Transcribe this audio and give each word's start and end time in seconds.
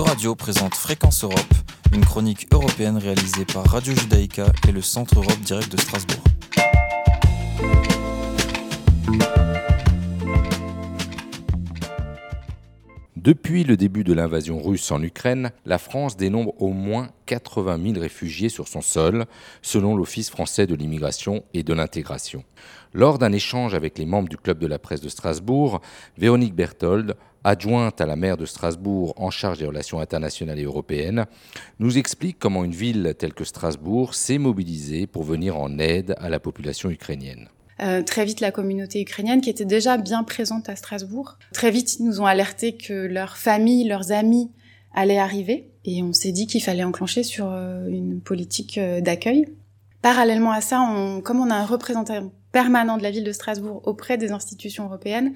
Euradio 0.00 0.34
présente 0.34 0.74
Fréquence 0.76 1.24
Europe, 1.24 1.54
une 1.92 2.02
chronique 2.02 2.46
européenne 2.54 2.96
réalisée 2.96 3.44
par 3.44 3.66
Radio 3.66 3.94
Judaïka 3.94 4.46
et 4.66 4.72
le 4.72 4.80
Centre 4.80 5.18
Europe 5.18 5.40
Direct 5.40 5.70
de 5.70 5.78
Strasbourg. 5.78 6.29
Depuis 13.22 13.64
le 13.64 13.76
début 13.76 14.02
de 14.02 14.14
l'invasion 14.14 14.62
russe 14.62 14.90
en 14.90 15.02
Ukraine, 15.02 15.50
la 15.66 15.76
France 15.76 16.16
dénombre 16.16 16.54
au 16.58 16.70
moins 16.70 17.10
80 17.26 17.78
000 17.92 18.00
réfugiés 18.00 18.48
sur 18.48 18.66
son 18.66 18.80
sol, 18.80 19.26
selon 19.60 19.94
l'Office 19.94 20.30
français 20.30 20.66
de 20.66 20.74
l'immigration 20.74 21.44
et 21.52 21.62
de 21.62 21.74
l'intégration. 21.74 22.44
Lors 22.94 23.18
d'un 23.18 23.32
échange 23.32 23.74
avec 23.74 23.98
les 23.98 24.06
membres 24.06 24.30
du 24.30 24.38
Club 24.38 24.58
de 24.58 24.66
la 24.66 24.78
presse 24.78 25.02
de 25.02 25.10
Strasbourg, 25.10 25.82
Véronique 26.16 26.54
Berthold, 26.54 27.14
adjointe 27.44 28.00
à 28.00 28.06
la 28.06 28.16
maire 28.16 28.38
de 28.38 28.46
Strasbourg 28.46 29.12
en 29.18 29.28
charge 29.28 29.58
des 29.58 29.66
relations 29.66 30.00
internationales 30.00 30.58
et 30.58 30.64
européennes, 30.64 31.26
nous 31.78 31.98
explique 31.98 32.38
comment 32.38 32.64
une 32.64 32.72
ville 32.72 33.14
telle 33.18 33.34
que 33.34 33.44
Strasbourg 33.44 34.14
s'est 34.14 34.38
mobilisée 34.38 35.06
pour 35.06 35.24
venir 35.24 35.58
en 35.58 35.78
aide 35.78 36.14
à 36.16 36.30
la 36.30 36.40
population 36.40 36.88
ukrainienne. 36.88 37.50
Euh, 37.82 38.02
très 38.02 38.24
vite, 38.24 38.40
la 38.40 38.50
communauté 38.50 39.00
ukrainienne, 39.00 39.40
qui 39.40 39.50
était 39.50 39.64
déjà 39.64 39.96
bien 39.96 40.22
présente 40.22 40.68
à 40.68 40.76
Strasbourg, 40.76 41.38
très 41.52 41.70
vite, 41.70 41.98
ils 41.98 42.04
nous 42.04 42.20
ont 42.20 42.26
alerté 42.26 42.76
que 42.76 42.92
leurs 42.92 43.36
familles, 43.36 43.88
leurs 43.88 44.12
amis 44.12 44.50
allaient 44.94 45.18
arriver. 45.18 45.70
Et 45.84 46.02
on 46.02 46.12
s'est 46.12 46.32
dit 46.32 46.46
qu'il 46.46 46.62
fallait 46.62 46.84
enclencher 46.84 47.22
sur 47.22 47.50
euh, 47.50 47.86
une 47.88 48.20
politique 48.20 48.76
euh, 48.76 49.00
d'accueil. 49.00 49.46
Parallèlement 50.02 50.52
à 50.52 50.60
ça, 50.60 50.80
on, 50.80 51.20
comme 51.20 51.40
on 51.40 51.50
a 51.50 51.54
un 51.54 51.66
représentant 51.66 52.32
permanent 52.52 52.96
de 52.96 53.02
la 53.02 53.10
ville 53.10 53.24
de 53.24 53.32
Strasbourg 53.32 53.82
auprès 53.84 54.16
des 54.16 54.32
institutions 54.32 54.86
européennes, 54.86 55.34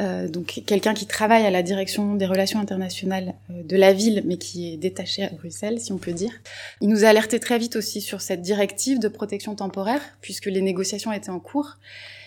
euh, 0.00 0.28
donc 0.28 0.62
quelqu'un 0.66 0.94
qui 0.94 1.06
travaille 1.06 1.44
à 1.44 1.50
la 1.50 1.62
direction 1.62 2.14
des 2.14 2.26
relations 2.26 2.58
internationales 2.58 3.34
euh, 3.50 3.62
de 3.62 3.76
la 3.76 3.92
ville, 3.92 4.22
mais 4.24 4.38
qui 4.38 4.72
est 4.72 4.76
détaché 4.76 5.24
à 5.24 5.28
Bruxelles, 5.28 5.78
si 5.78 5.92
on 5.92 5.98
peut 5.98 6.12
dire. 6.12 6.32
Il 6.80 6.88
nous 6.88 7.04
a 7.04 7.08
alerté 7.08 7.38
très 7.38 7.58
vite 7.58 7.76
aussi 7.76 8.00
sur 8.00 8.20
cette 8.22 8.40
directive 8.40 8.98
de 8.98 9.08
protection 9.08 9.54
temporaire, 9.54 10.00
puisque 10.22 10.46
les 10.46 10.62
négociations 10.62 11.12
étaient 11.12 11.30
en 11.30 11.40
cours. 11.40 11.76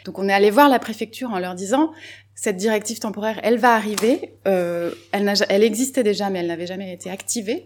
Donc 0.06 0.20
on 0.20 0.30
est 0.30 0.34
allé 0.34 0.52
voir 0.52 0.70
la 0.70 0.80
préfecture 0.80 1.32
en 1.32 1.40
leur 1.40 1.56
disant 1.56 1.92
cette 2.36 2.58
directive 2.58 3.00
temporaire, 3.00 3.40
elle 3.44 3.58
va 3.58 3.74
arriver, 3.74 4.34
euh, 4.48 4.92
elle, 5.12 5.32
elle 5.50 5.64
existait 5.64 6.04
déjà, 6.04 6.30
mais 6.30 6.40
elle 6.40 6.48
n'avait 6.48 6.68
jamais 6.68 6.94
été 6.94 7.10
activée. 7.10 7.66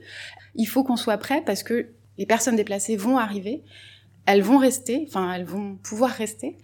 Il 0.55 0.67
faut 0.67 0.83
qu'on 0.83 0.97
soit 0.97 1.17
prêt 1.17 1.41
parce 1.45 1.63
que 1.63 1.87
les 2.17 2.25
personnes 2.25 2.55
déplacées 2.55 2.95
vont 2.95 3.17
arriver 3.17 3.63
elles 4.28 4.44
vont 4.44 4.58
rester, 4.58 5.06
enfin 5.08 5.33
elles 5.33 5.45
vont 5.45 5.75
pouvoir 5.81 6.11
rester. 6.11 6.58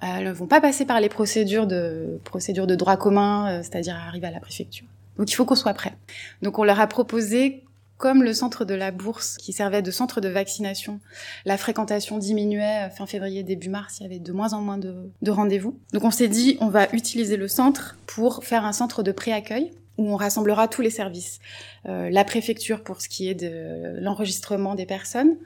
Elles 0.00 0.24
ne 0.24 0.32
vont 0.32 0.46
pas 0.46 0.60
passer 0.60 0.86
par 0.86 1.00
les 1.00 1.08
procédures 1.08 1.66
de 1.66 2.20
procédures 2.24 2.68
de 2.68 2.76
droit 2.76 2.96
commun, 2.96 3.50
euh, 3.50 3.62
c'est-à-dire 3.62 3.96
arriver 3.96 4.28
à 4.28 4.30
la 4.30 4.40
préfecture. 4.40 4.86
Donc 5.18 5.30
il 5.30 5.34
faut 5.34 5.44
qu'on 5.44 5.56
soit 5.56 5.74
prêt. 5.74 5.94
Donc 6.40 6.60
on 6.60 6.64
leur 6.64 6.78
a 6.78 6.86
proposé 6.86 7.64
comme 7.96 8.22
le 8.22 8.32
centre 8.32 8.64
de 8.64 8.74
la 8.74 8.92
bourse 8.92 9.36
qui 9.38 9.52
servait 9.52 9.82
de 9.82 9.90
centre 9.90 10.20
de 10.20 10.28
vaccination, 10.28 11.00
la 11.44 11.58
fréquentation 11.58 12.18
diminuait 12.18 12.86
euh, 12.86 12.90
fin 12.90 13.06
février, 13.06 13.42
début 13.42 13.68
mars, 13.68 13.98
il 13.98 14.04
y 14.04 14.06
avait 14.06 14.20
de 14.20 14.32
moins 14.32 14.52
en 14.52 14.60
moins 14.60 14.78
de, 14.78 15.10
de 15.20 15.30
rendez-vous. 15.32 15.76
Donc 15.92 16.04
on 16.04 16.12
s'est 16.12 16.28
dit, 16.28 16.56
on 16.60 16.68
va 16.68 16.86
utiliser 16.92 17.36
le 17.36 17.48
centre 17.48 17.98
pour 18.06 18.44
faire 18.44 18.64
un 18.64 18.72
centre 18.72 19.02
de 19.02 19.10
préaccueil 19.10 19.72
où 19.98 20.08
on 20.08 20.16
rassemblera 20.16 20.68
tous 20.68 20.80
les 20.80 20.90
services. 20.90 21.40
Euh, 21.86 22.08
la 22.10 22.24
préfecture 22.24 22.82
pour 22.82 23.00
ce 23.00 23.08
qui 23.08 23.28
est 23.28 23.34
de 23.34 23.98
l'enregistrement 24.00 24.74
des 24.74 24.86
personnes, 24.86 25.36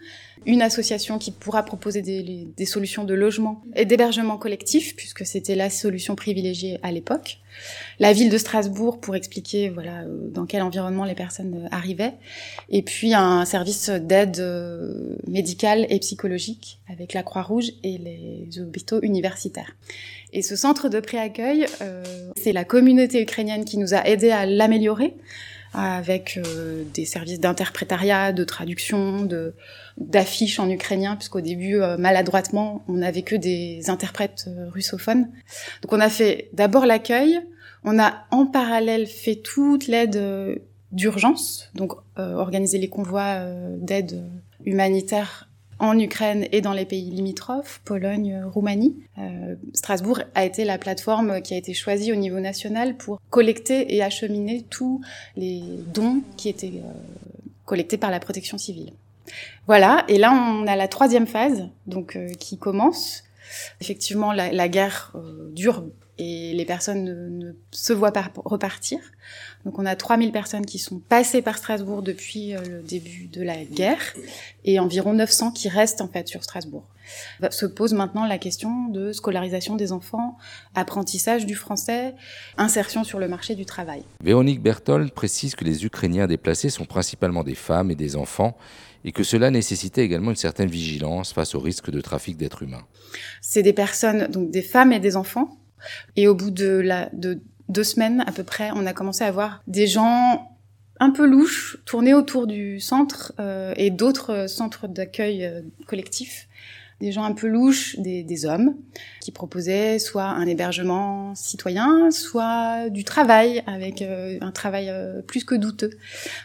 une 0.45 0.63
association 0.63 1.19
qui 1.19 1.31
pourra 1.31 1.65
proposer 1.65 2.03
des, 2.03 2.49
des 2.57 2.67
solutions 2.67 3.05
de 3.05 3.15
logement 3.15 3.63
et 3.75 3.85
d'hébergement 3.85 4.37
collectif, 4.37 4.95
puisque 4.95 5.25
c'était 5.25 5.55
la 5.55 5.71
solution 5.71 6.15
privilégiée 6.15 6.79
à 6.83 6.93
l'époque, 6.93 7.39
la 7.99 8.13
ville 8.13 8.31
de 8.31 8.39
Strasbourg 8.39 9.01
pour 9.01 9.15
expliquer 9.15 9.69
voilà 9.69 10.03
euh, 10.03 10.29
dans 10.31 10.47
quel 10.47 10.63
environnement 10.63 11.05
les 11.05 11.15
personnes 11.15 11.65
euh, 11.65 11.69
arrivaient, 11.71 12.15
et 12.69 12.83
puis 12.83 13.15
un 13.15 13.45
service 13.45 13.89
d'aide 13.89 14.43
médicale 15.27 15.87
et 15.89 15.99
psychologique 15.99 16.81
avec 16.91 17.15
la 17.15 17.23
Croix-Rouge 17.23 17.73
et 17.83 17.99
les 17.99 18.61
hôpitaux 18.61 19.01
universitaires. 19.03 19.73
Et 20.35 20.41
ce 20.41 20.57
centre 20.57 20.89
de 20.89 20.99
préaccueil, 20.99 21.67
euh, 21.83 22.03
c'est 22.37 22.53
la 22.53 22.65
communauté 22.65 23.21
ukrainienne 23.21 23.67
qui 23.67 23.77
nous 23.77 23.93
a 23.93 24.07
aidé 24.07 24.31
à 24.31 24.42
l'améliorer 24.47 25.15
avec 25.75 26.37
euh, 26.37 26.85
des 26.93 27.05
services 27.05 27.41
d'interprétariat, 27.41 28.33
de 28.33 28.45
traduction, 28.45 29.25
de 29.25 29.55
d'affiches 29.99 30.59
en 30.59 30.69
ukrainien, 30.69 31.17
puisqu'au 31.17 31.41
début, 31.41 31.81
euh, 31.81 31.97
maladroitement, 31.97 32.85
on 32.89 32.95
n'avait 32.95 33.23
que 33.23 33.37
des 33.37 33.89
interprètes 33.89 34.47
euh, 34.49 34.69
russophones. 34.71 35.29
Donc 35.83 35.93
on 35.93 36.01
a 36.01 36.09
fait 36.09 36.49
d'abord 36.53 36.87
l'accueil, 36.87 37.41
on 37.85 37.99
a 37.99 38.25
en 38.31 38.47
parallèle 38.47 39.07
fait 39.07 39.37
toute 39.37 39.87
l'aide 39.87 40.61
d'urgence, 40.93 41.71
donc 41.75 41.95
organiser 42.17 42.79
les 42.79 42.89
convois 42.89 43.41
d'aide 43.79 44.23
humanitaire 44.65 45.49
en 45.83 45.99
Ukraine 45.99 46.47
et 46.53 46.61
dans 46.61 46.73
les 46.73 46.85
pays 46.85 47.11
limitrophes, 47.11 47.81
Pologne, 47.85 48.41
Roumanie. 48.47 48.95
Euh, 49.19 49.57
Strasbourg 49.75 50.21
a 50.37 50.45
été 50.45 50.65
la 50.65 50.79
plateforme 50.79 51.43
qui 51.43 51.55
a 51.55 51.57
été 51.57 51.75
choisie 51.75 52.13
au 52.13 52.15
niveau 52.15 52.39
national 52.39 52.97
pour 52.97 53.21
collecter 53.31 53.93
et 53.93 54.01
acheminer 54.01 54.65
tous 54.71 55.01
les 55.37 55.61
dons 55.93 56.23
qui 56.37 56.49
étaient 56.49 56.69
euh, 56.77 56.93
collectés 57.65 57.97
par 57.97 58.13
la 58.13 58.21
protection 58.21 58.59
civile. 58.59 58.93
Voilà, 59.67 60.05
et 60.07 60.19
là 60.19 60.33
on 60.33 60.69
a 60.69 60.77
la 60.77 60.87
troisième 60.87 61.27
phase 61.27 61.69
donc 61.89 62.15
euh, 62.15 62.29
qui 62.39 62.59
commence. 62.59 63.25
Effectivement, 63.81 64.33
la, 64.33 64.69
guerre 64.69 65.13
dure 65.51 65.85
et 66.23 66.53
les 66.53 66.65
personnes 66.65 67.03
ne, 67.05 67.29
ne, 67.29 67.53
se 67.73 67.93
voient 67.93 68.13
pas 68.13 68.31
repartir. 68.45 69.01
Donc 69.65 69.79
on 69.79 69.87
a 69.87 69.97
3000 69.97 70.31
personnes 70.31 70.65
qui 70.65 70.79
sont 70.79 71.01
passées 71.01 71.43
par 71.43 71.59
Strasbourg 71.59 72.03
depuis 72.03 72.55
euh, 72.55 72.61
le 72.63 72.81
début 72.81 73.27
de 73.27 73.43
la 73.43 73.65
guerre 73.65 74.15
et 74.65 74.79
environ 74.79 75.15
900 75.15 75.51
qui 75.51 75.69
restent 75.69 76.01
en 76.01 76.09
fait 76.09 76.29
sur 76.29 76.45
Strasbourg. 76.45 76.85
Se 77.51 77.67
pose 77.67 77.93
maintenant 77.93 78.25
la 78.25 78.39
question 78.39 78.89
de 78.89 79.13
scolarisation 79.13 79.75
des 79.75 79.91
enfants, 79.91 80.39
apprentissage 80.77 81.45
du 81.45 81.57
français, 81.57 82.15
insertion 82.57 83.03
sur 83.03 83.19
le 83.19 83.27
marché 83.27 83.57
du 83.57 83.67
travail. 83.67 84.05
Véronique 84.23 84.63
Berthold 84.63 85.11
précise 85.11 85.57
que 85.57 85.65
les 85.65 85.85
Ukrainiens 85.85 86.29
déplacés 86.29 86.71
sont 86.71 86.85
principalement 86.85 87.43
des 87.43 87.57
femmes 87.57 87.91
et 87.91 87.97
des 87.97 88.15
enfants 88.15 88.57
et 89.05 89.11
que 89.11 89.25
cela 89.25 89.51
nécessitait 89.51 90.05
également 90.05 90.31
une 90.31 90.37
certaine 90.37 90.71
vigilance 90.71 91.33
face 91.33 91.57
au 91.57 91.61
risque 91.61 91.91
de 91.91 92.01
trafic 92.01 92.37
d'êtres 92.37 92.63
humains. 92.63 92.87
C'est 93.41 93.65
des 93.65 93.73
personnes, 93.73 94.29
donc 94.29 94.53
des 94.53 94.63
femmes 94.63 94.93
et 94.93 95.01
des 95.01 95.17
enfants, 95.17 95.59
et 96.17 96.29
au 96.29 96.35
bout 96.35 96.51
de, 96.51 97.41
deux 97.69 97.85
semaines 97.85 98.23
à 98.27 98.33
peu 98.33 98.43
près, 98.43 98.71
on 98.75 98.87
a 98.87 98.93
commencé 98.93 99.25
à 99.25 99.31
voir 99.31 99.63
des 99.67 99.87
gens 99.87 100.49
un 101.01 101.11
peu 101.11 101.27
louches 101.27 101.79
tourner 101.85 102.15
autour 102.15 102.47
du 102.47 102.81
centre 102.81 103.33
euh, 103.41 103.75
et 103.77 103.91
d'autres 103.91 104.49
centres 104.49 104.87
d'accueil 104.87 105.45
euh, 105.45 105.63
collectifs 105.87 106.49
des 107.03 107.11
gens 107.11 107.25
un 107.25 107.33
peu 107.33 107.49
louches, 107.49 107.97
des, 107.99 108.23
des, 108.23 108.47
hommes, 108.47 108.77
qui 109.21 109.33
proposaient 109.33 109.99
soit 109.99 110.25
un 110.25 110.47
hébergement 110.47 111.35
citoyen, 111.35 112.11
soit 112.13 112.89
du 112.91 113.03
travail, 113.03 113.63
avec 113.67 114.03
euh, 114.03 114.39
un 114.41 114.53
travail 114.53 114.89
euh, 114.89 115.21
plus 115.21 115.45
que 115.45 115.57
douteux. 115.57 115.91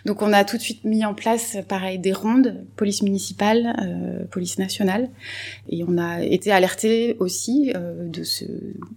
Donc 0.06 0.24
on 0.24 0.34
a 0.34 0.44
tout 0.44 0.58
de 0.58 0.62
suite 0.62 0.84
mis 0.84 1.06
en 1.06 1.14
place, 1.14 1.58
pareil, 1.68 2.00
des 2.00 2.12
rondes, 2.12 2.66
police 2.76 3.04
municipale, 3.04 3.76
euh, 3.82 4.26
police 4.26 4.58
nationale, 4.58 5.10
et 5.70 5.84
on 5.88 6.00
a 6.00 6.24
été 6.24 6.52
alerté 6.52 7.16
aussi 7.20 7.72
euh, 7.76 8.10
de 8.10 8.24
ce, 8.24 8.46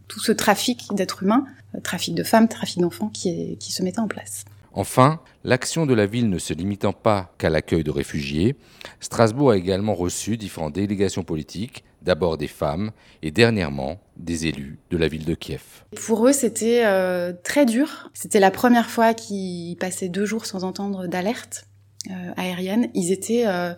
tout 0.09 0.21
ce 0.21 0.33
trafic 0.33 0.89
d'êtres 0.93 1.23
humains, 1.23 1.45
euh, 1.75 1.81
trafic 1.81 2.15
de 2.15 2.23
femmes, 2.23 2.49
trafic 2.49 2.79
d'enfants 2.79 3.11
qui, 3.13 3.59
qui 3.59 3.71
se 3.73 3.83
mettait 3.83 4.01
en 4.01 4.09
place. 4.09 4.47
Enfin, 4.73 5.21
l'action 5.45 5.85
de 5.87 5.95
la 5.95 6.07
ville 6.07 6.29
ne 6.29 6.39
se 6.39 6.55
limitant 6.55 6.93
pas 6.93 7.35
qu'à 7.39 7.51
l'accueil 7.51 7.83
de 7.83 7.91
réfugiés, 7.91 8.57
Strasbourg 9.01 9.51
a 9.51 9.57
également 9.57 9.95
reçu 9.95 10.37
différentes 10.37 10.75
délégations 10.75 11.25
politiques, 11.25 11.85
d'abord 12.03 12.39
des 12.39 12.47
femmes 12.47 12.93
et 13.23 13.31
dernièrement 13.31 14.01
des 14.17 14.47
élus 14.47 14.79
de 14.91 14.97
la 14.97 15.09
ville 15.09 15.25
de 15.25 15.35
Kiev. 15.35 15.63
Pour 16.07 16.27
eux, 16.27 16.33
c'était 16.33 16.83
euh, 16.85 17.33
très 17.45 17.67
dur. 17.67 18.11
C'était 18.15 18.41
la 18.41 18.51
première 18.51 18.89
fois 18.89 19.15
qu'ils 19.15 19.77
passaient 19.77 20.09
deux 20.09 20.25
jours 20.25 20.47
sans 20.47 20.65
entendre 20.65 21.07
d'alerte 21.07 21.67
euh, 22.11 22.33
aérienne. 22.37 22.89
Ils 22.95 23.13
étaient 23.13 23.47
euh, 23.47 23.75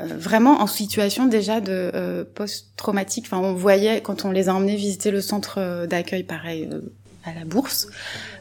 vraiment 0.00 0.62
en 0.62 0.66
situation 0.66 1.26
déjà 1.26 1.60
de 1.60 2.26
post-traumatique. 2.34 3.24
Enfin, 3.26 3.38
on 3.38 3.54
voyait 3.54 4.00
quand 4.00 4.24
on 4.24 4.30
les 4.30 4.48
a 4.48 4.54
emmenés 4.54 4.76
visiter 4.76 5.10
le 5.10 5.20
centre 5.20 5.86
d'accueil, 5.86 6.22
pareil, 6.22 6.68
à 7.24 7.34
la 7.34 7.44
bourse, 7.44 7.88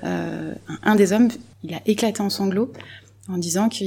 euh, 0.04 0.54
un 0.83 0.95
des 0.95 1.13
hommes, 1.13 1.30
il 1.63 1.74
a 1.74 1.81
éclaté 1.86 2.22
en 2.22 2.30
sanglots 2.30 2.72
en 3.30 3.38
disant 3.38 3.69
que 3.69 3.83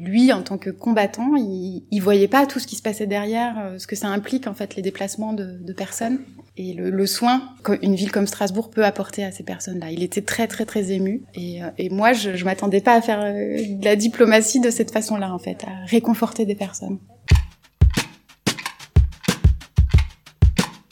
lui, 0.00 0.32
en 0.32 0.42
tant 0.42 0.58
que 0.58 0.70
combattant, 0.70 1.36
il, 1.36 1.84
il 1.90 2.00
voyait 2.00 2.28
pas 2.28 2.46
tout 2.46 2.58
ce 2.58 2.66
qui 2.66 2.76
se 2.76 2.82
passait 2.82 3.06
derrière, 3.06 3.54
euh, 3.58 3.78
ce 3.78 3.86
que 3.86 3.94
ça 3.94 4.08
implique 4.08 4.46
en 4.46 4.54
fait 4.54 4.74
les 4.74 4.82
déplacements 4.82 5.32
de, 5.32 5.72
personnes 5.72 6.18
et 6.56 6.72
le, 6.72 7.06
soin 7.06 7.42
qu'une 7.62 7.94
ville 7.94 8.10
comme 8.10 8.26
Strasbourg 8.26 8.70
peut 8.70 8.84
apporter 8.84 9.22
à 9.22 9.30
ces 9.32 9.44
personnes-là. 9.44 9.92
Il 9.92 10.02
était 10.02 10.22
très 10.22 10.46
très 10.46 10.64
très 10.64 10.92
ému 10.92 11.22
et, 11.34 11.62
euh, 11.62 11.68
moi, 11.90 12.12
je, 12.12 12.34
je 12.34 12.44
m'attendais 12.44 12.80
pas 12.80 12.94
à 12.94 13.02
faire 13.02 13.20
de 13.22 13.84
la 13.84 13.96
diplomatie 13.96 14.60
de 14.60 14.70
cette 14.70 14.90
façon-là 14.90 15.32
en 15.32 15.38
fait, 15.38 15.64
à 15.64 15.84
réconforter 15.86 16.46
des 16.46 16.54
personnes. 16.56 16.98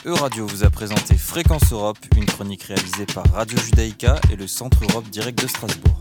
Euradio 0.09 0.47
vous 0.47 0.65
a 0.65 0.71
présenté 0.71 1.19
Fréquence 1.19 1.71
Europe, 1.71 1.99
une 2.17 2.25
chronique 2.25 2.63
réalisée 2.63 3.05
par 3.05 3.31
Radio 3.31 3.59
Judaïka 3.59 4.17
et 4.33 4.37
le 4.37 4.47
Centre 4.47 4.79
Europe 4.89 5.05
Direct 5.11 5.43
de 5.43 5.47
Strasbourg. 5.47 6.01